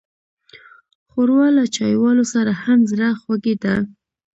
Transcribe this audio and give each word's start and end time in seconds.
ښوروا 1.09 1.47
له 1.57 1.63
چايوالو 1.75 2.25
سره 2.33 2.51
هم 2.63 2.79
زړهخوږې 2.91 3.55
ده. 3.63 3.75